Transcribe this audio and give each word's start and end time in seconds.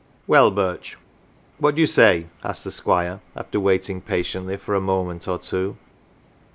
"Well, 0.35 0.49
Birch, 0.49 0.97
what 1.59 1.75
do 1.75 1.81
you 1.81 1.85
say?" 1.85 2.25
asked 2.43 2.63
the 2.63 2.71
Squire, 2.71 3.19
after 3.35 3.59
waiting 3.59 4.01
patiently 4.01 4.57
for 4.57 4.73
a 4.73 4.81
moment 4.81 5.27
or 5.27 5.37
two. 5.37 5.77